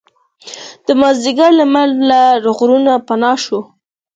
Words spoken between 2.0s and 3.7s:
له غرونو پناه شو.